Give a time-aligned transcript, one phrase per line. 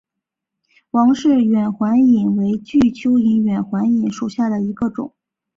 [0.89, 5.13] 王氏远环蚓为巨蚓科远环蚓属下的一个种。